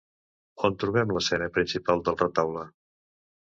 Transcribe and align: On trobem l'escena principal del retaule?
On 0.69 0.77
trobem 0.83 1.13
l'escena 1.17 1.51
principal 1.59 2.03
del 2.09 2.19
retaule? 2.25 2.67